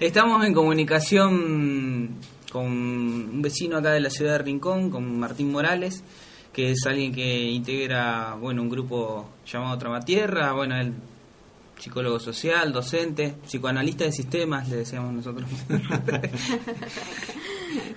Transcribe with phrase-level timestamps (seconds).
[0.00, 2.16] Estamos en comunicación
[2.52, 6.04] con un vecino acá de la ciudad de Rincón, con Martín Morales,
[6.52, 10.92] que es alguien que integra, bueno, un grupo llamado Tramatierra, bueno, el
[11.78, 15.48] psicólogo social, docente, psicoanalista de sistemas, le decíamos nosotros.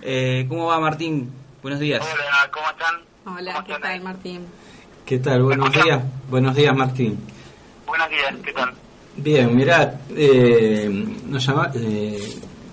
[0.01, 1.29] eh, ¿Cómo va Martín?
[1.61, 2.01] Buenos días.
[2.01, 3.35] Hola, ¿cómo están?
[3.35, 4.45] Hola, ¿qué tal Martín?
[5.05, 5.43] ¿Qué tal?
[5.43, 6.01] Buenos días.
[6.29, 7.19] Buenos días Martín.
[7.85, 8.73] Buenos días, ¿qué tal?
[9.17, 10.89] Bien, mira, eh,
[11.27, 12.19] nos llama, eh,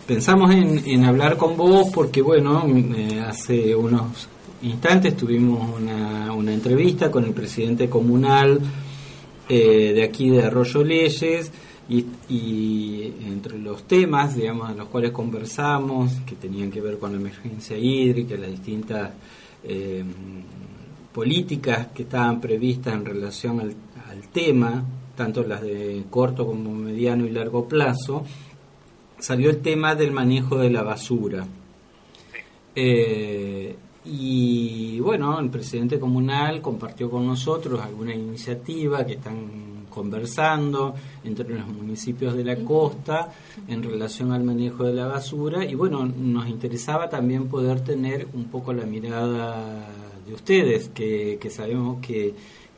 [0.06, 2.64] pensamos en, en, hablar con vos porque, bueno,
[2.96, 4.28] eh, hace unos
[4.62, 8.60] instantes tuvimos una, una entrevista con el presidente comunal
[9.48, 11.52] eh, de aquí de Arroyo Leyes
[11.88, 17.78] y, entre los temas, digamos, los cuales conversamos, que tenían que ver con la emergencia
[17.78, 19.12] hídrica, las distintas
[19.62, 20.02] eh,
[21.12, 23.74] políticas que estaban previstas en relación al,
[24.10, 24.82] al, tema,
[25.16, 28.24] tanto las de corto como mediano y largo plazo,
[29.18, 31.46] salió el tema del manejo de la basura.
[32.74, 33.74] Eh,
[34.04, 41.66] y bueno, el presidente comunal compartió con nosotros alguna iniciativa que están conversando entre los
[41.66, 43.32] municipios de la costa
[43.66, 45.64] en relación al manejo de la basura.
[45.64, 49.88] Y bueno, nos interesaba también poder tener un poco la mirada
[50.26, 52.34] de ustedes, que, que sabemos que,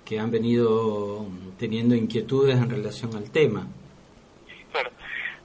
[0.09, 1.27] que han venido
[1.59, 3.67] teniendo inquietudes en relación al tema.
[4.73, 4.91] Claro.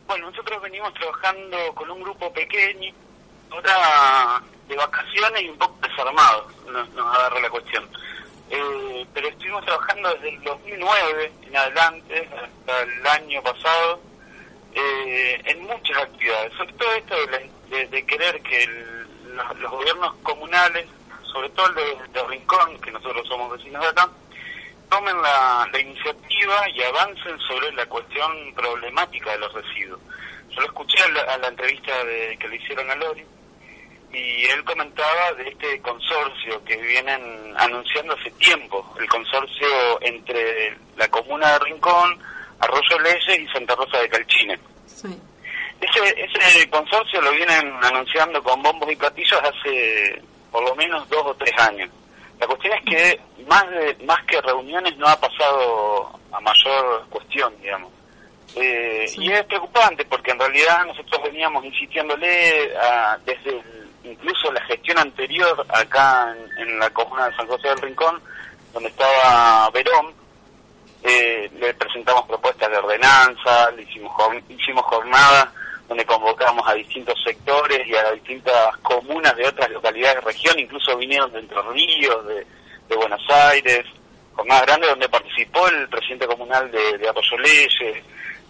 [0.07, 2.93] Bueno, nosotros venimos trabajando con un grupo pequeño,
[3.51, 7.89] ahora de vacaciones y un poco desarmados, nos, nos agarra la cuestión.
[8.49, 13.99] Eh, pero estuvimos trabajando desde el 2009 en adelante, hasta el año pasado,
[14.75, 17.15] eh, en muchas actividades, sobre todo esto
[17.69, 20.87] de, de, querer que el, los, los, gobiernos comunales,
[21.33, 24.09] sobre todo el de, de, Rincón, que nosotros somos vecinos de acá,
[24.93, 29.99] tomen la, la iniciativa y avancen sobre la cuestión problemática de los residuos.
[30.51, 33.25] Yo lo escuché a la, a la entrevista de, que le hicieron a Lori,
[34.11, 41.07] y él comentaba de este consorcio que vienen anunciando hace tiempo, el consorcio entre la
[41.07, 42.19] comuna de Rincón,
[42.59, 44.59] Arroyo Leyes y Santa Rosa de Calchine.
[44.85, 45.07] Sí.
[45.81, 50.21] Ese, ese consorcio lo vienen anunciando con bombos y platillos hace
[50.51, 51.89] por lo menos dos o tres años.
[52.43, 57.53] La cuestión es que más, de, más que reuniones no ha pasado a mayor cuestión,
[57.61, 57.89] digamos.
[58.53, 59.23] Eh, sí.
[59.23, 63.63] Y es preocupante porque en realidad nosotros veníamos insistiéndole a, desde el
[64.03, 68.21] incluso la gestión anterior acá en, en, la comuna de San José del Rincón,
[68.73, 70.13] donde estaba Verón,
[71.01, 74.11] eh, le presentamos propuestas de ordenanza, le hicimos,
[74.49, 75.47] hicimos jornadas
[75.87, 80.97] donde convocamos a distintos sectores y a distintas comunas de otras localidades de región, incluso
[80.97, 82.45] vinieron de Entre Ríos, de,
[82.95, 83.85] Buenos Aires,
[84.35, 88.03] jornadas grandes donde participó el presidente comunal de, de Arroyo Leyes,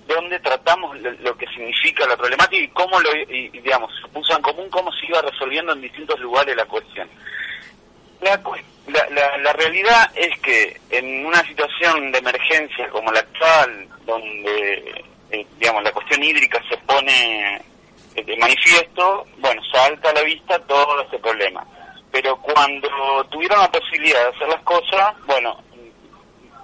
[0.07, 4.41] donde tratamos lo que significa la problemática y cómo lo, y, digamos, se puso en
[4.41, 7.09] común cómo se iba resolviendo en distintos lugares la cuestión.
[8.21, 8.39] La,
[9.09, 15.47] la, la realidad es que en una situación de emergencia como la actual, donde, eh,
[15.57, 17.59] digamos, la cuestión hídrica se pone
[18.13, 21.65] de manifiesto, bueno, salta a la vista todo este problema.
[22.11, 22.87] Pero cuando
[23.31, 25.59] tuvieron la posibilidad de hacer las cosas, bueno,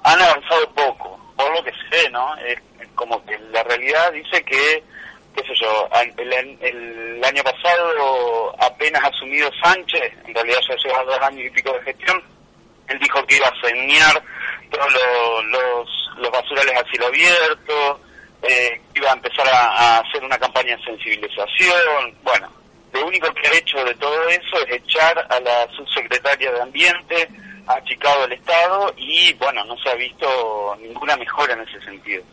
[0.03, 2.35] han avanzado poco, por lo que sé, ¿no?
[2.94, 4.84] Como que la realidad dice que,
[5.36, 11.19] qué sé yo, el, el, año pasado apenas asumido Sánchez, en realidad ya lleva dos
[11.22, 12.24] años y pico de gestión,
[12.88, 14.24] él dijo que iba a señar
[14.69, 18.00] todos los, los, los basurales a cielo abierto,
[18.41, 22.50] eh, iba a empezar a, a hacer una campaña de sensibilización, bueno,
[22.94, 27.29] lo único que ha hecho de todo eso es echar a la subsecretaria de Ambiente,
[27.67, 32.23] ha achicado el Estado y, bueno, no se ha visto ninguna mejora en ese sentido.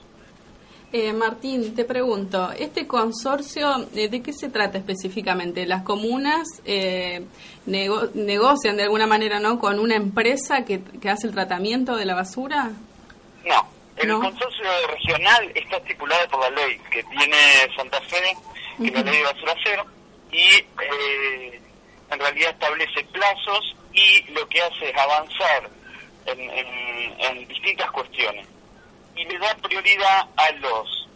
[0.92, 5.66] Eh, Martín, te pregunto, ¿este consorcio eh, de qué se trata específicamente?
[5.66, 7.26] ¿Las comunas eh,
[7.66, 12.06] nego negocian de alguna manera no con una empresa que, que, hace el tratamiento de
[12.06, 12.70] la basura?
[13.44, 14.20] No, el ¿No?
[14.20, 17.36] consorcio regional está estipulado por la ley que tiene
[17.76, 18.36] Santa Fe,
[18.76, 18.88] que uh -huh.
[18.88, 19.86] es la ley de basura cero,
[20.30, 21.60] y eh,
[22.10, 25.70] en realidad establece plazos y lo que hace es avanzar
[26.26, 28.46] en, en, en distintas cuestiones
[29.16, 31.08] y le da prioridad a los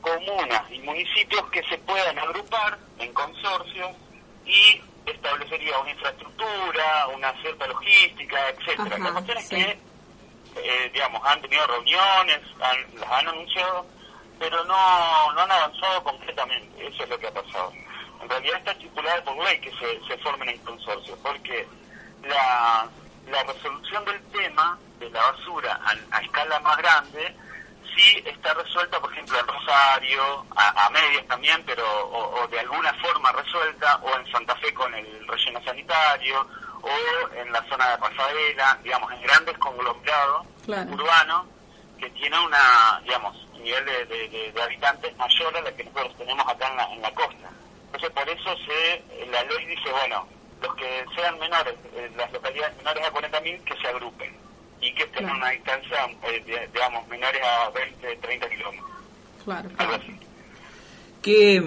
[0.00, 3.90] comunas y municipios que se puedan agrupar en consorcios
[4.46, 8.98] y establecería una infraestructura, una cierta logística, etcétera.
[8.98, 9.78] La cuestión es que,
[10.56, 13.86] eh, digamos, han tenido reuniones, han, las han anunciado,
[14.38, 16.86] pero no, no han avanzado concretamente.
[16.86, 17.72] Eso es lo que ha pasado.
[18.20, 21.66] En realidad está estipulado por ley que se, se formen en consorcios, porque
[22.22, 22.88] la,
[23.30, 27.34] la resolución del tema de la basura a escala más grande
[27.96, 33.32] sí está resuelta, por ejemplo, en Rosario, a, medias también, pero o, de alguna forma
[33.32, 36.46] resuelta, o en Santa Fe con el relleno sanitario,
[36.82, 41.46] o en la zona de Rafaela, digamos, en grandes conglomerados urbanos
[41.98, 46.76] que tienen una, digamos, nivel de, habitantes mayor a la que nosotros tenemos acá en
[46.76, 47.50] la, en la costa.
[47.86, 50.26] Entonces, por eso se la ley dice, bueno,
[50.60, 54.36] los que sean menores, eh, las localidades menores a 40.000, que se agrupen
[54.80, 58.90] y que estén a una distancia, eh, digamos, menores a 20, 30 kilómetros.
[59.44, 60.18] Claro, ¿Qué, mm,
[61.22, 61.62] ¿Qué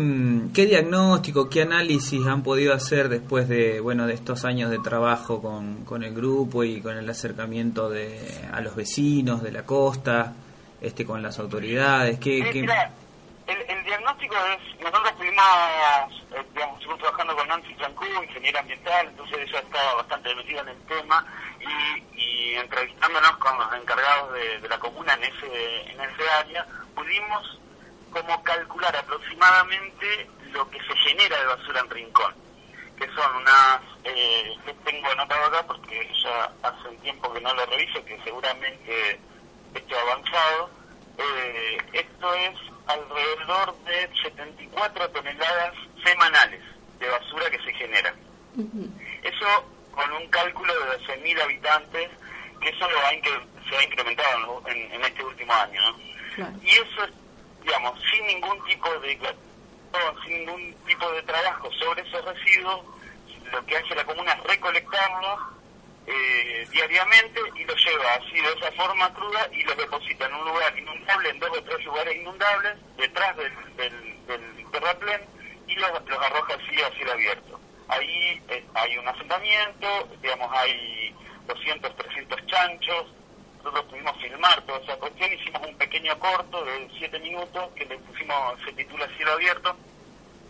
[0.54, 5.86] diagnóstico, qué análisis han podido hacer después de bueno de estos años de trabajo con,
[5.86, 8.20] con el grupo y con el acercamiento de
[8.52, 10.34] a los vecinos de la costa,
[10.82, 12.20] este con las autoridades?
[12.20, 15.46] ¿Qué, el, diagnóstico es, nosotros estuvimos,
[16.32, 20.70] eh, digamos, estuvimos trabajando con Nancy Chancú, ingeniera ambiental, entonces ella estaba bastante metida en
[20.70, 21.26] el tema
[21.62, 26.66] y, y entrevistándonos con los encargados de, de la comuna en ese, en ese área,
[26.96, 27.60] pudimos
[28.16, 32.34] como calcular aproximadamente lo que se genera de basura en Rincón,
[32.98, 37.54] que son unas, eh, que tengo anotado acá porque ya hace un tiempo que no
[37.54, 39.20] lo reviso, que seguramente
[39.74, 40.70] esto ha avanzado,
[41.18, 42.58] eh, esto es
[42.88, 46.62] alrededor de 74 toneladas semanales
[47.00, 48.16] de basura que se genera.
[49.24, 49.46] Eso
[49.92, 52.12] con un cálculo de 12.000 habitantes,
[52.62, 53.00] que eso lo
[53.70, 55.82] se ha incrementado en, este último año.
[56.62, 57.25] Y eso es
[57.66, 59.18] digamos, sin ningún tipo de
[60.24, 62.82] sin ningún tipo de trabajo sobre esos residuos,
[63.52, 65.40] lo que hace la comuna es recolectarlos
[66.06, 70.46] eh, diariamente y los lleva así de esa forma cruda y los deposita en un
[70.46, 73.76] lugar inundable, en dos o tres lugares inundables, detrás del,
[74.28, 75.22] del, terraplén
[75.68, 77.60] y los, los arroja así a cielo abierto.
[77.88, 81.16] Ahí eh, hay un asentamiento, digamos, hay
[81.48, 83.06] 200, 300 chanchos,
[83.66, 87.98] nosotros pudimos filmar toda esa cuestión, hicimos un pequeño corto de 7 minutos que le
[87.98, 89.76] pusimos, se titula Cielo Abierto,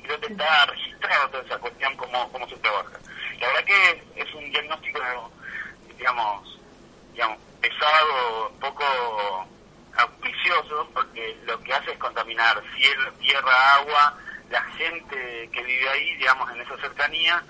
[0.04, 3.00] y donde está registrado toda esa cuestión, cómo, cómo se trabaja.
[3.40, 5.00] La verdad que es un diagnóstico,
[5.98, 6.60] digamos,
[7.14, 8.84] digamos pesado, poco
[9.96, 14.18] auspicioso, porque lo que hace es contaminar cielo, tierra, agua,
[14.50, 17.42] la gente que vive ahí, digamos, en esa cercanía,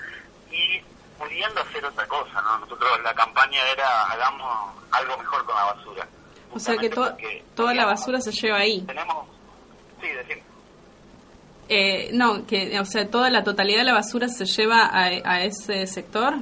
[0.52, 0.80] y
[1.18, 2.60] pudiendo hacer otra cosa, ¿no?
[2.60, 6.08] Nosotros la campaña era hagamos algo mejor con la basura.
[6.52, 8.82] O sea que toda la basura se lleva ahí.
[8.82, 9.28] Tenemos,
[10.02, 10.44] sí, decir.
[11.68, 15.44] Eh, no, que, o sea, toda la totalidad de la basura se lleva a, a
[15.44, 16.36] ese sector,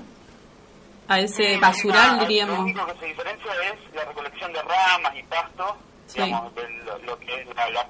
[1.08, 2.58] a ese basural, diríamos.
[2.58, 5.78] Lo único que se diferencia es la recolección de ramas y pasto,
[6.14, 6.70] digamos, de
[7.06, 7.88] lo, que es la, la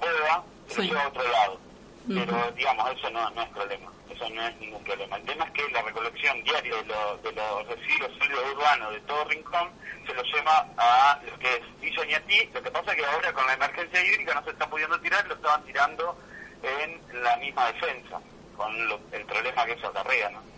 [0.68, 1.63] se lleva a otro lado.
[2.06, 5.16] Pero, digamos, eso no, no es problema eso no es ningún problema.
[5.16, 9.24] El tema es que la recolección diaria de, de los residuos sólidos urbanos de todo
[9.24, 9.70] Rincón
[10.06, 12.50] se lo lleva a lo que es Villa Ñatí.
[12.52, 15.26] Lo que pasa es que ahora con la emergencia hídrica no se está pudiendo tirar,
[15.26, 16.16] lo estaban tirando
[16.62, 18.20] en la misma defensa,
[18.56, 18.74] con
[19.12, 20.53] el problema que eso acarrea, ¿no?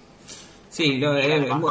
[0.76, 1.26] Sí, lo, es,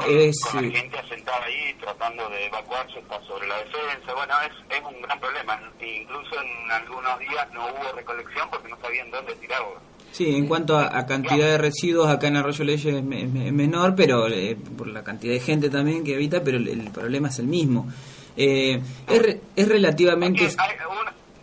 [0.10, 4.16] es, con la gente asentada ahí tratando de evacuarse está sobre la defensa.
[4.16, 5.62] Bueno, es, es un gran problema.
[5.80, 9.80] Incluso en algunos días no hubo recolección porque no sabían dónde tirarlo.
[10.12, 14.58] Sí, en cuanto a, cantidad de residuos, acá en Arroyo Leyes es, menor, pero eh,
[14.76, 17.88] por la cantidad de gente también que habita, pero el, problema es el mismo.
[18.36, 20.46] Eh, es, es relativamente...
[20.46, 20.56] un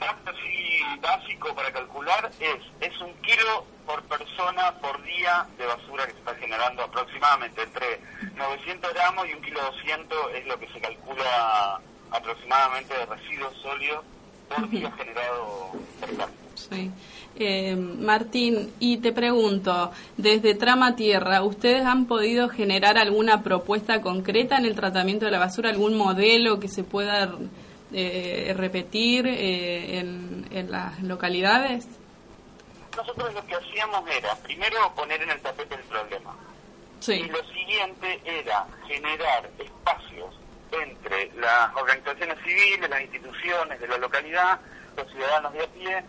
[0.00, 6.06] dato así básico para calcular es, es un kilo por persona por día de basura
[6.06, 8.00] que se está generando aproximadamente entre
[8.36, 11.78] 900 gramos y un kilo 200 es lo que se calcula
[12.10, 14.02] aproximadamente de residuos sólidos
[14.48, 15.72] por día generado
[16.54, 16.90] Sí.
[17.36, 24.58] Eh, Martín, y te pregunto, desde Trama Tierra, ¿ustedes han podido generar alguna propuesta concreta
[24.58, 27.34] en el tratamiento de la basura, algún modelo que se pueda
[27.92, 31.86] eh, repetir eh, en, en las localidades?
[32.96, 36.34] Nosotros lo que hacíamos era, primero, poner en el tapete el problema.
[37.00, 37.14] Sí.
[37.14, 40.34] Y lo siguiente era generar espacios
[40.70, 44.60] entre las organizaciones civiles, las instituciones de la localidad,
[44.96, 46.04] los ciudadanos de a pie,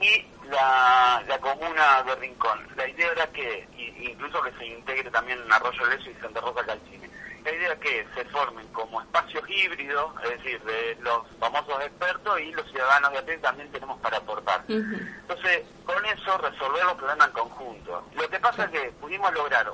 [0.00, 2.66] y la, la comuna de Rincón.
[2.76, 7.07] La idea era que, incluso que se integre también Arroyo Leso y Santa Rosa Calcine,
[7.48, 12.52] la idea que se formen como espacios híbridos, es decir, de los famosos expertos y
[12.52, 14.62] los ciudadanos de pie también tenemos para aportar.
[14.68, 18.06] Entonces, con eso resolver los problemas en conjunto.
[18.14, 19.72] Lo que pasa es que pudimos lograr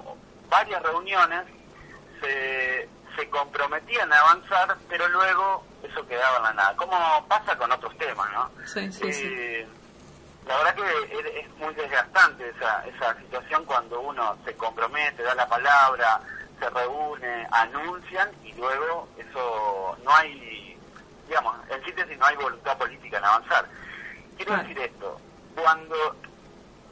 [0.48, 1.42] varias reuniones,
[2.20, 7.70] se, se comprometían a avanzar, pero luego eso quedaba en la nada, como pasa con
[7.72, 8.50] otros temas, ¿no?
[8.64, 9.68] Sí, sí, sí eh,
[10.46, 15.48] la verdad que es muy desgastante esa, esa situación cuando uno se compromete, da la
[15.48, 16.20] palabra,
[16.58, 20.78] se reúne, anuncian y luego eso no hay,
[21.28, 23.66] digamos, en síntesis no hay voluntad política en avanzar.
[24.36, 25.20] Quiero decir esto,
[25.54, 26.16] cuando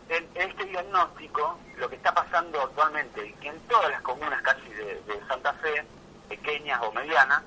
[0.09, 4.69] en este diagnóstico, lo que está pasando actualmente, y que en todas las comunas casi
[4.69, 5.85] de, Santa Fe,
[6.29, 7.43] pequeñas o medianas,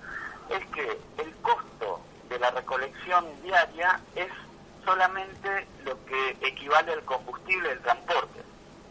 [0.50, 4.32] es que el costo de la recolección diaria es
[4.84, 8.42] solamente lo que equivale al combustible del transporte.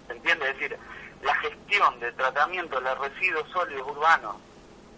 [0.06, 0.50] ¿Se entiende?
[0.50, 0.78] Es decir,
[1.24, 4.36] la gestión de tratamiento de los residuos sólidos urbanos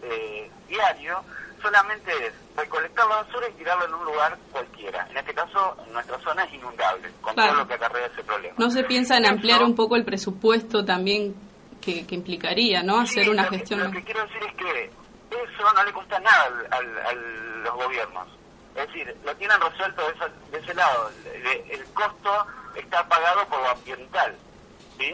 [0.03, 1.23] eh, diario
[1.63, 5.07] solamente es recolectar la basura y tirarla en un lugar cualquiera.
[5.11, 8.55] En este caso, nuestra zona es inundable, con todo lo que acarrea ese problema.
[8.59, 11.35] ¿No se piensa en ampliar un poco el presupuesto también
[11.81, 13.01] que, implicaría, no?
[13.01, 13.81] Hacer una gestión...
[13.81, 14.85] lo que quiero decir es que
[15.31, 18.29] eso no le cuesta nada a los gobiernos.
[18.75, 20.03] Es decir, lo tienen resuelto
[20.51, 21.11] de, ese lado.
[21.35, 24.37] el costo está pagado por lo ambiental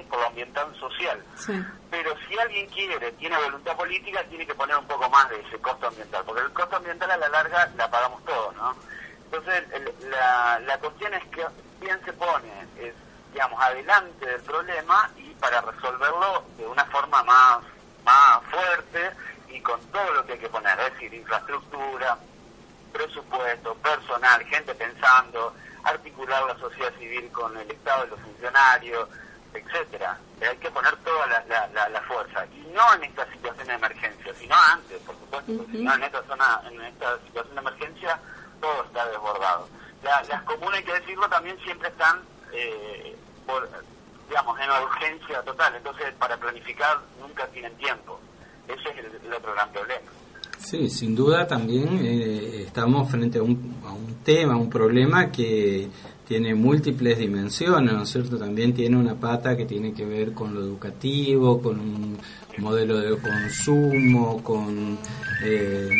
[0.08, 1.22] por lo ambiental social.
[1.90, 5.58] Pero si alguien quiere, tiene voluntad política, tiene que poner un poco más de ese
[5.58, 8.74] costo ambiental, porque el costo ambiental a la larga la pagamos todos, ¿no?
[9.24, 9.64] Entonces,
[10.10, 11.46] la, la cuestión es que
[11.80, 12.48] bien se pone,
[12.78, 12.94] es,
[13.32, 17.58] digamos, adelante del problema y para resolverlo de una forma más,
[18.04, 19.10] más fuerte
[19.48, 22.18] y con todo lo que hay que poner, es decir, infraestructura,
[22.92, 29.08] presupuesto, personal, gente pensando, articular la sociedad civil con el Estado y los funcionarios,
[29.54, 30.18] etcétera.
[30.40, 32.44] Hay que poner toda la, la, fuerza.
[32.46, 36.02] Y no en esta situación de emergencia, sino antes, por supuesto, porque si no en
[36.02, 38.20] esta zona, en esta situación de emergencia,
[38.60, 39.68] todo está desbordado.
[40.02, 43.16] las comunas, hay que decirlo, también siempre están, eh,
[43.46, 43.68] por,
[44.28, 45.74] digamos, en urgencia total.
[45.76, 48.20] Entonces, para planificar nunca tienen tiempo.
[48.68, 50.10] Ese es el, otro gran problema.
[50.64, 55.88] Sí, sin duda también eh, estamos frente a un, a un tema, un problema que
[56.26, 58.38] tiene múltiples dimensiones, ¿no es cierto?
[58.38, 62.18] También tiene una pata que tiene que ver con lo educativo, con un
[62.58, 64.98] modelo de consumo, con
[65.44, 65.90] eh,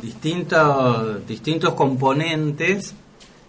[0.00, 2.94] distintos, distintos componentes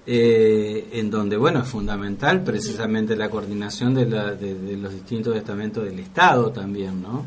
[0.06, 5.86] eh, en donde, bueno, es fundamental precisamente la coordinación de, la, de, los distintos estamentos
[5.86, 7.26] del Estado también, ¿no?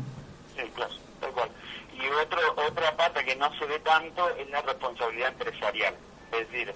[0.55, 1.49] Sí, claro, tal cual.
[1.95, 2.39] Y otro,
[2.69, 5.95] otra pata que no se ve tanto es la responsabilidad empresarial.
[6.31, 6.73] Es decir,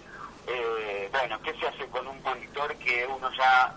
[0.48, 3.76] eh, bueno, ¿qué se hace con un monitor que uno ya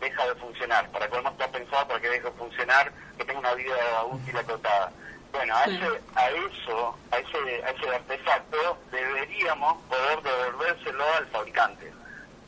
[0.00, 0.90] deja de funcionar?
[0.90, 4.92] ¿Para cómo está pensado para que deje de funcionar, que tenga una vida útil acotada?
[5.32, 11.92] Bueno, a, ese, a eso, a ese, a ese artefacto, deberíamos poder devolvérselo al fabricante.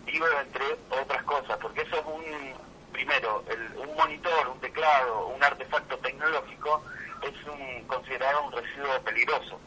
[0.06, 0.64] Digo, entre
[1.02, 2.54] otras cosas, porque eso es un,
[2.92, 3.44] primero,
[3.76, 6.82] un monitor, un teclado, un artefacto tecnológico,
[7.20, 9.60] es un considerado un residuo peligroso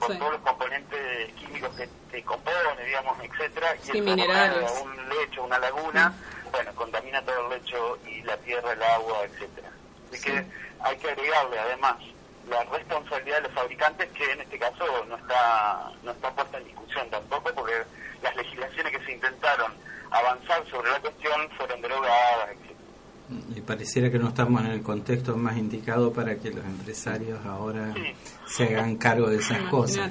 [0.00, 4.72] por todos los componentes químicos que, que compone, digamos, etcétera, y el minerales.
[4.82, 6.12] un lecho, una laguna,
[6.50, 9.70] bueno, contamina todo el lecho y la tierra, el agua, etcétera.
[10.10, 10.46] Así que
[10.80, 11.96] hay que agregarle además
[12.48, 16.64] la responsabilidad de los fabricantes que en este caso no está no está puesta en
[16.64, 17.74] discusión tampoco porque
[18.22, 19.72] las legislaciones que se intentaron
[20.10, 22.69] avanzar sobre la cuestión fueron derogadas, etc.
[23.54, 27.94] Y pareciera que no estamos en el contexto más indicado para que los empresarios ahora
[28.46, 30.10] se hagan cargo de esas cosas.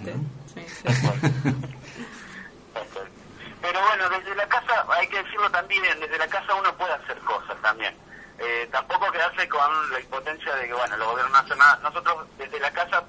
[3.61, 7.17] Pero bueno, desde la casa, hay que decirlo también, desde la casa uno puede hacer
[7.19, 7.93] cosas también.
[8.37, 12.71] Eh, tampoco quedarse con la impotencia de que, bueno, los gobiernos nacionales, nosotros desde la
[12.71, 13.03] casa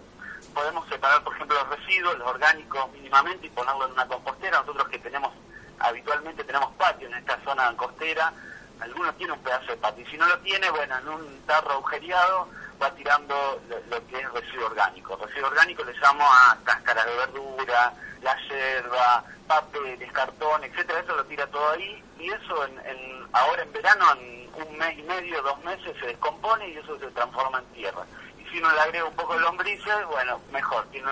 [0.53, 4.59] podemos separar, por ejemplo, los residuos, los orgánicos mínimamente y ponerlo en una compostera.
[4.61, 5.33] Nosotros que tenemos,
[5.79, 8.33] habitualmente tenemos patio en esta zona costera,
[8.81, 11.73] algunos tienen un pedazo de patio, y si no lo tiene, bueno, en un tarro
[11.73, 12.49] agujereado
[12.81, 15.17] va tirando lo, que es residuo orgánico.
[15.17, 21.25] Residuo orgánico le llamo a cáscaras de verdura, la yerba, papeles, cartón, etcétera, eso lo
[21.25, 25.63] tira todo ahí, y eso en, ahora en verano, en un mes y medio, dos
[25.65, 28.05] meses, se descompone y eso se transforma en tierra.
[28.39, 31.11] Y si uno le agrega un poco de lombrices, bueno, mejor, tiene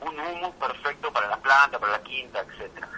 [0.00, 2.88] un humus perfecto para la planta, para la quinta, etcétera.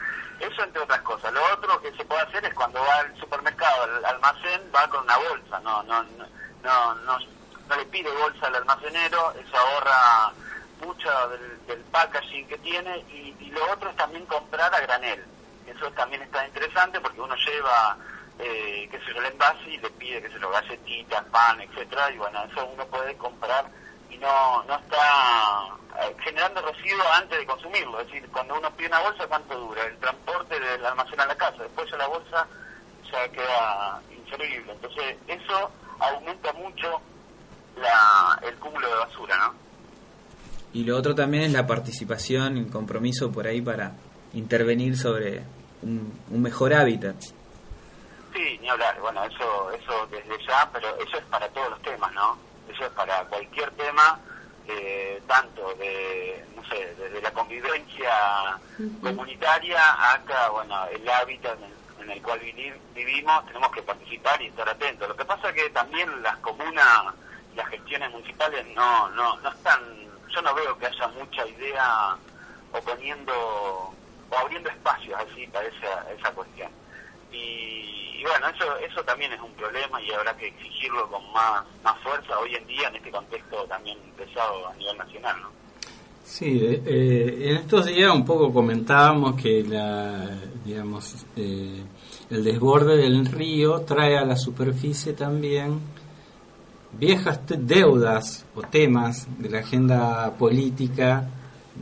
[0.43, 1.33] Eso entre otras cosas.
[1.33, 5.05] Lo otro que se puede hacer es cuando va al supermercado, al almacén, va con
[5.05, 6.27] una bolsa, no, no, no,
[6.65, 10.33] no, no, le pide bolsa al almacenero, eso ahorra
[10.85, 15.25] mucho del, packaging que tiene y, lo otro es también comprar a granel.
[15.67, 17.97] Eso también está interesante porque uno lleva,
[18.41, 22.19] eh, qué sé yo, envase y le pide, qué sé yo, galletitas, pan, etcétera y
[22.19, 23.67] bueno, eso uno puede comprar
[24.13, 25.69] y no, no está
[26.01, 28.01] eh, generando residuos antes de consumirlo.
[28.01, 29.85] Es decir, cuando uno pide una bolsa, ¿cuánto dura?
[29.85, 31.63] El transporte del almacén a la casa.
[31.63, 32.47] Después de la bolsa
[33.11, 34.73] ya queda inservible.
[34.73, 37.01] Entonces, eso aumenta mucho
[37.77, 39.55] la, el cúmulo de basura, ¿no?
[40.75, 43.93] Y lo otro también es la participación y compromiso por ahí para
[44.33, 45.43] intervenir sobre
[45.83, 47.17] un, un mejor hábitat.
[48.33, 48.99] Sí, ni hablar.
[49.01, 52.52] Bueno, eso, eso desde ya, pero eso es para todos los temas, ¿no?
[52.69, 54.19] Eso es para cualquier tema,
[54.67, 58.59] eh, tanto de, no sé, desde la convivencia
[59.01, 61.59] comunitaria hasta, bueno, el hábitat
[62.01, 62.41] en el cual
[62.95, 65.09] vivimos, tenemos que participar y estar atentos.
[65.09, 67.15] Lo que pasa es que también las comunas,
[67.55, 69.81] las gestiones municipales no, no, no están,
[70.29, 72.17] yo no veo que haya mucha idea
[72.73, 73.33] o poniendo
[74.31, 76.71] o abriendo espacios así para esa, esa cuestión.
[77.33, 81.99] Y, bueno, eso, eso también es un problema y habrá que exigirlo con más, más
[82.03, 85.63] fuerza hoy en día en este contexto también pesado a nivel nacional, ¿no?
[86.25, 90.31] Sí, eh, eh, en estos días un poco comentábamos que la,
[90.65, 91.83] digamos, eh,
[92.31, 95.81] el desborde del río trae a la superficie también
[96.93, 101.29] viejas deudas o temas de la agenda política,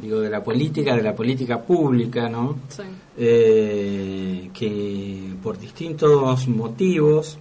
[0.01, 2.59] digo, de la política, de la política pública, ¿no?
[3.17, 4.41] que
[5.43, 7.39] por distintos motivos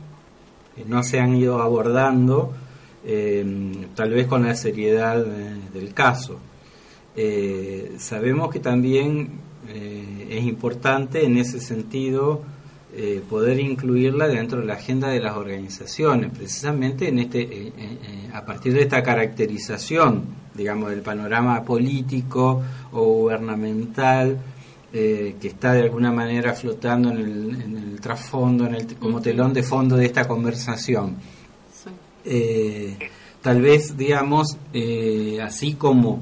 [0.87, 2.53] no se han ido abordando,
[3.95, 6.39] tal vez con la seriedad del caso.
[7.21, 9.27] Eh, sabemos que también
[9.67, 12.41] eh, es importante en ese sentido
[12.95, 17.73] eh, poder incluirla dentro de la agenda de las organizaciones, precisamente en este,
[18.33, 20.23] a partir de esta caracterización,
[20.59, 22.61] digamos, del panorama político
[22.91, 24.37] o gubernamental
[24.91, 29.95] que está de alguna manera flotando en el, trasfondo, en el, como telón de fondo
[29.95, 31.15] de esta conversación.
[33.41, 34.57] tal vez, digamos,
[35.41, 36.21] así como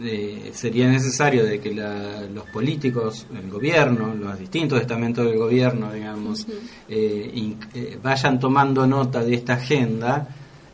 [0.00, 6.46] eh, sería necesario de que los políticos, el gobierno, los distintos estamentos del gobierno, digamos,
[6.88, 10.28] eh, eh, vayan tomando nota de esta agenda,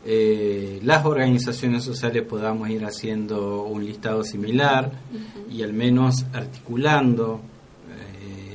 [0.05, 4.91] las organizaciones sociales podamos ir haciendo un listado similar
[5.51, 7.41] y al menos articulando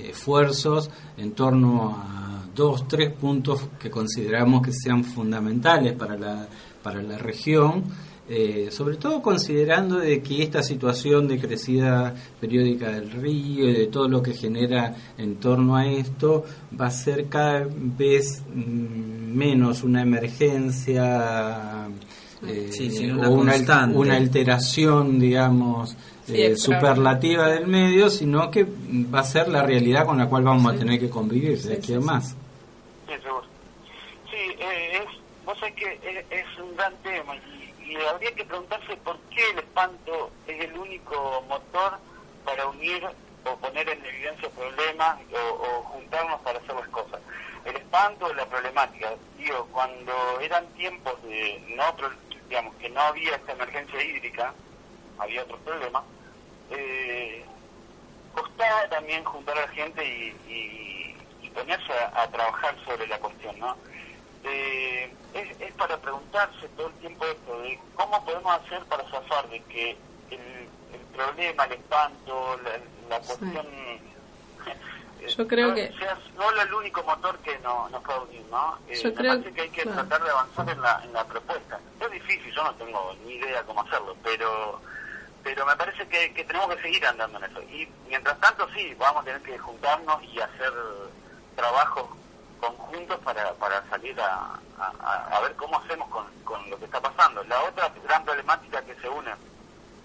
[0.08, 6.46] esfuerzos en torno a dos, tres puntos que consideramos que sean fundamentales para la,
[6.82, 7.84] para la región
[8.32, 13.86] eh, sobre todo considerando de que esta situación de crecida periódica del río y de
[13.88, 16.44] todo lo que genera en torno a esto
[16.80, 21.88] va a ser cada vez mm, menos una emergencia
[22.46, 23.54] eh, o una,
[23.92, 25.96] una, alteración, digamos,
[26.28, 28.64] eh, superlativa del medio, sino que
[29.12, 31.94] va a ser la realidad con la cual vamos a tener que convivir de aquí
[31.94, 32.36] a más.
[34.30, 35.04] Sí, es,
[35.44, 35.92] vos sabés que
[36.30, 41.44] es, un gran tema y habría que preguntarse por qué el espanto es el único
[41.48, 41.98] motor
[42.44, 43.06] para unir
[43.44, 47.20] o poner en evidencia problemas o, juntarnos para hacer las cosas.
[47.64, 51.94] El espanto, la problemática, digo, cuando eran tiempos de no
[52.48, 54.52] digamos que no había esta emergencia hídrica,
[55.18, 56.02] había otros problemas,
[56.70, 57.44] eh,
[58.34, 60.36] costaba también juntar a la gente y,
[61.54, 63.76] ponerse a, a, trabajar sobre la cuestión, ¿no?
[64.44, 69.48] Eh, es, es, para preguntarse todo el tiempo esto de cómo podemos hacer para zafar
[69.48, 69.90] de que
[70.30, 70.40] el,
[70.92, 72.60] el problema, el espanto,
[73.08, 73.66] la, cuestión...
[75.36, 75.92] Yo creo que...
[75.98, 78.78] sea solo el único motor que no, nos puede unir, ¿no?
[78.88, 81.78] Eh, yo creo parece que hay que tratar de avanzar en la, en la propuesta.
[82.00, 84.80] Es difícil, yo no tengo ni idea cómo hacerlo, pero
[85.42, 87.62] pero me parece que, que tenemos que seguir andando en eso.
[87.62, 90.72] Y mientras tanto, sí, vamos a tener que juntarnos y hacer
[91.56, 92.08] trabajos
[92.60, 97.42] conjuntos para, para salir a, a, ver cómo hacemos con, con lo que está pasando.
[97.44, 99.30] La otra gran problemática que se une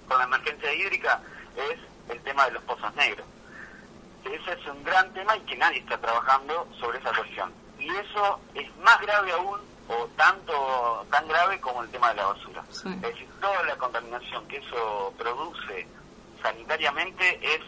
[0.07, 1.21] con la emergencia hídrica
[1.55, 3.25] es el tema de los pozos negros.
[4.23, 7.53] Ese es un gran tema y que nadie está trabajando sobre esa cuestión.
[7.77, 12.25] Y eso es más grave aún, o tanto tan grave como el tema de la
[12.27, 12.63] basura.
[12.71, 15.87] Es decir, toda la contaminación que eso produce
[16.41, 17.61] sanitariamente es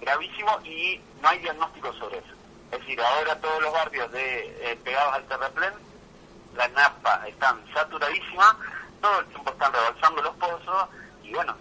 [0.00, 2.41] gravísimo y no hay diagnóstico sobre eso.
[2.72, 5.74] Es decir, ahora todos los barrios de eh, pegados al terraplén,
[6.56, 8.56] la napa están saturadísimas,
[9.02, 10.88] todo el tiempo están rebalsando los pozos
[11.22, 11.54] y bueno,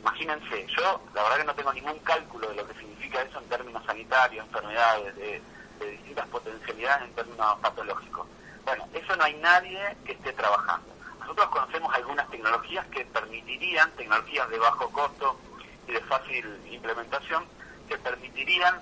[0.00, 3.48] imagínense, yo la verdad que no tengo ningún cálculo de lo que significa eso en
[3.48, 5.42] términos sanitarios, enfermedades, de,
[5.78, 8.26] distintas potencialidades en términos patológicos.
[8.64, 10.88] Bueno, eso no hay nadie que esté trabajando.
[11.20, 15.38] Nosotros conocemos algunas tecnologías que permitirían, tecnologías de bajo costo
[15.86, 17.44] y de fácil implementación,
[17.88, 18.80] que permitirían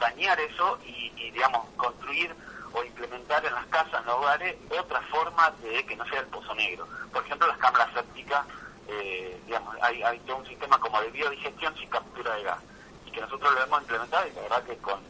[0.00, 2.34] sanear eso y, digamos, construir
[2.72, 6.26] o implementar en las casas, en los hogares, otra forma de que no sea el
[6.26, 6.88] pozo negro.
[7.12, 8.44] Por ejemplo, las cámaras sépticas,
[8.88, 12.58] eh, digamos, hay, hay todo un sistema como de biodigestión sin captura de gas,
[13.06, 15.00] y que nosotros lo hemos implementado y la verdad que con,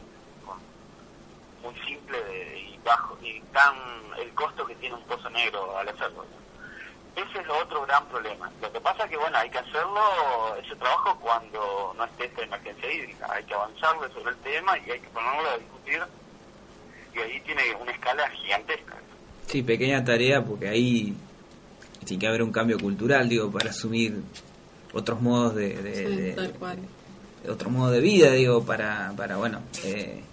[1.63, 2.17] muy simple
[2.57, 3.75] y bajo, y tan
[4.17, 6.25] el costo que tiene un pozo negro al hacerlo.
[7.15, 8.49] Ese es otro gran problema.
[8.61, 10.01] Lo que pasa es que, bueno, hay que hacerlo,
[10.63, 13.27] ese trabajo, cuando no esté esta emergencia hídrica.
[13.31, 16.01] Hay que avanzarle sobre el tema y hay que ponerlo a discutir.
[17.13, 18.95] Y ahí tiene una escala gigantesca.
[19.47, 21.13] Sí, pequeña tarea, porque ahí
[22.05, 24.21] tiene que haber un cambio cultural, digo, para asumir
[24.93, 26.51] otros modos de, de,
[27.49, 30.23] otro modo de vida, digo, para, para bueno, eh,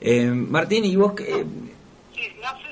[0.00, 1.44] Eh, Martín, ¿y vos qué?
[2.14, 2.65] Sí, no sé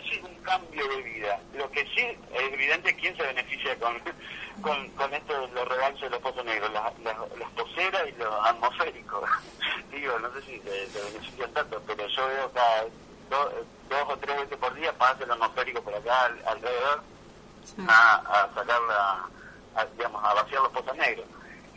[0.58, 1.40] cambio de vida.
[1.54, 2.00] Lo que sí
[2.32, 3.98] es evidente quién se beneficia con,
[4.62, 8.12] con, con esto de los regalos de los pozos negros, las, las, las poseras y
[8.12, 9.28] los atmosféricos.
[9.90, 12.82] Digo, no sé si se, se benefician tanto, pero yo veo cada
[13.30, 17.02] do- dos o tres veces por día pasa el atmosférico por acá al- alrededor
[17.64, 17.76] Sí.
[17.88, 19.24] a, a sacar la,
[19.80, 21.24] a, digamos, a vaciar los pozos negros.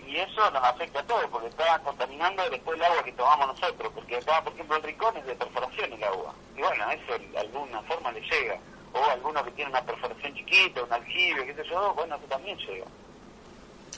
[0.07, 3.91] Y eso nos afecta a todos, porque está contaminando después el agua que tomamos nosotros,
[3.93, 6.33] porque acá, por ejemplo, el rincón es de perforación el agua.
[6.55, 8.57] Y bueno, eso de alguna forma le llega.
[8.93, 12.57] O alguno que tiene una perforación chiquita, un aljibe, qué sé yo, bueno, eso también
[12.57, 12.85] llega.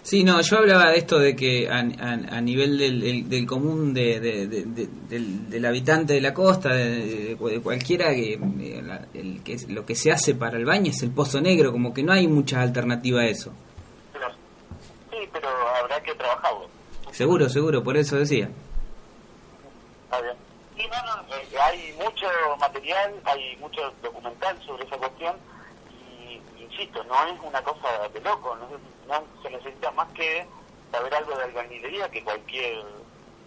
[0.02, 4.20] Sí, no, yo hablaba de esto de que a, a- nivel del, del- común de,
[4.20, 9.86] de- de- de- del, del habitante de la costa, de, cualquiera, que, eh, que lo
[9.86, 12.62] que se hace para el baño es el pozo negro, como que no hay mucha
[12.62, 13.52] alternativa a eso.
[14.14, 14.30] Pero,
[15.12, 15.50] sí, pero
[15.82, 16.68] habrá que trabajarlo.
[17.20, 18.50] Seguro, seguro, por eso decía.
[20.06, 20.38] Está bien.
[20.78, 25.36] Sí, eh, hay mucho material, hay mucho documental sobre esa cuestión
[25.92, 28.70] y, insisto, no es una cosa de loco, no,
[29.06, 30.48] no se necesita más que
[30.94, 32.86] saber algo de albañilería que cualquier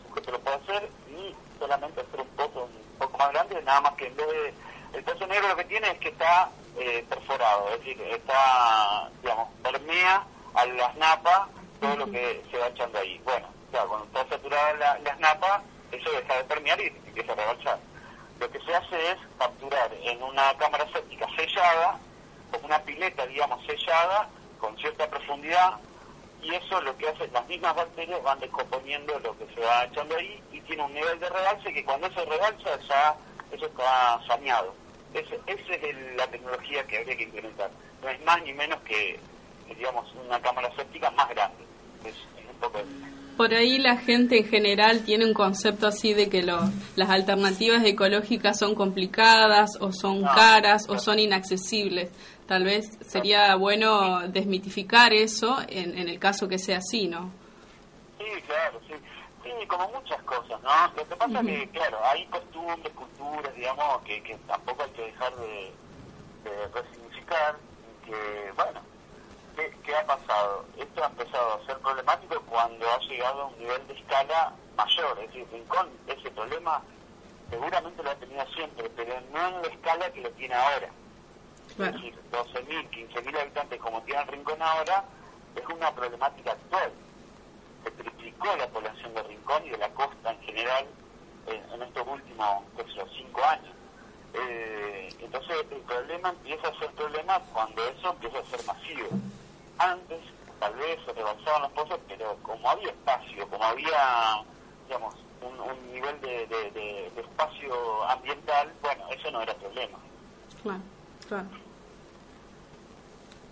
[0.06, 3.94] sujeto lo puede hacer y solamente hacer un pozo un poco más grande, nada más
[3.94, 4.54] que en vez de...
[4.98, 9.48] El pozo negro lo que tiene es que está eh, perforado, es decir, está, digamos,
[9.62, 11.48] permea a las napas
[11.80, 13.18] todo lo que se va echando ahí.
[13.24, 13.48] Bueno,
[13.80, 17.78] cuando está saturada la, las napas, eso deja de permear y empieza a rebalsar.
[18.38, 21.98] Lo que se hace es capturar en una cámara séptica sellada,
[22.50, 24.28] como una pileta, digamos, sellada,
[24.60, 25.74] con cierta profundidad,
[26.42, 30.16] y eso lo que hace, las mismas bacterias van descomponiendo lo que se va echando
[30.16, 33.16] ahí y tiene un nivel de rebalse que cuando eso rebalsa ya
[33.52, 34.74] eso está saneado.
[35.14, 37.70] Esa es el- la tecnología que habría que implementar.
[38.02, 39.20] No es más ni menos que,
[39.68, 41.64] digamos, una cámara séptica más grande.
[42.04, 42.16] Es,
[42.50, 42.80] un poco.
[43.36, 47.82] Por ahí la gente en general tiene un concepto así de que lo- las alternativas
[47.84, 52.10] ecológicas son complicadas o son No, caras o son inaccesibles.
[52.46, 57.30] Tal vez sería bueno desmitificar eso en, en el caso que sea así, ¿no?
[58.18, 58.94] Sí, claro, sí.
[59.42, 60.70] Sí, como muchas cosas, ¿no?
[60.96, 65.02] Lo que pasa es que, claro, hay costumbres, culturas, digamos, que, que tampoco hay que
[65.02, 65.72] dejar de,
[66.44, 68.80] de resignificar, y que, bueno,
[69.56, 70.64] ¿qué, ¿qué ha pasado?
[70.76, 75.18] Esto ha empezado a ser problemático cuando ha llegado a un nivel de escala mayor,
[75.20, 76.82] es decir, Rincón ese problema
[77.50, 80.88] seguramente lo ha tenido siempre, pero no en la escala que lo tiene ahora.
[81.76, 81.96] Claro.
[81.96, 85.04] Es decir, 12.000, 15.000 habitantes como tiene Rincón ahora,
[85.54, 86.92] es una problemática actual.
[87.84, 90.86] Se triplicó la población de Rincón y de la costa en general
[91.46, 93.74] en, en estos últimos qué sé yo, cinco años.
[94.34, 99.08] Eh, entonces el problema empieza a ser problema cuando eso empieza a ser masivo.
[99.82, 100.20] Antes
[100.60, 104.42] tal vez se rebalsaban los pozos, pero como había espacio, como había,
[104.86, 109.98] digamos, un, un nivel de, de- de- de espacio ambiental, bueno, eso no era problema.
[110.62, 110.80] Claro,
[111.28, 111.46] claro.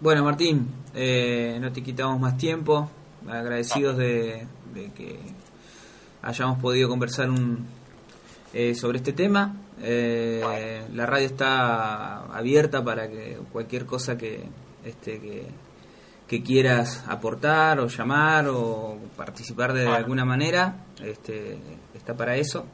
[0.01, 2.89] Bueno, Martín, eh, no te quitamos más tiempo.
[3.29, 5.19] Agradecidos de, de que
[6.23, 7.67] hayamos podido conversar un,
[8.55, 9.55] eh, sobre este tema.
[9.83, 14.43] Eh, la radio está abierta para que cualquier cosa que,
[14.85, 15.47] este, que,
[16.31, 19.97] que quieras aportar o llamar o participar de Bueno.
[19.97, 21.59] alguna manera, este,
[21.93, 22.67] está para eso.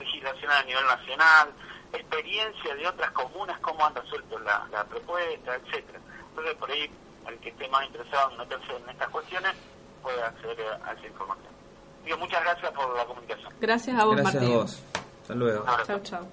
[0.00, 1.52] legislación a nivel nacional,
[1.92, 6.00] experiencia de otras comunas, cómo han resuelto la, la propuesta, etcétera.
[6.30, 6.90] Entonces por ahí
[7.28, 9.54] el que esté más interesado en meterse en estas cuestiones
[10.02, 11.52] puede acceder a esa información.
[12.04, 13.52] Digo, muchas gracias por la comunicación.
[13.60, 14.56] Gracias a vos, Gracias a Martín.
[14.58, 14.82] vos.
[15.22, 15.64] Hasta luego.
[15.86, 16.26] Chau, chau.